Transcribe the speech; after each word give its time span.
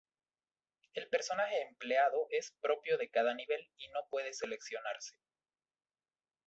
El 0.95 1.09
personaje 1.09 1.61
empleado 1.61 2.25
es 2.31 2.55
propio 2.59 2.97
de 2.97 3.11
cada 3.11 3.35
nivel 3.35 3.69
y 3.77 3.87
no 3.89 3.99
puede 4.09 4.33
seleccionarse. 4.33 5.15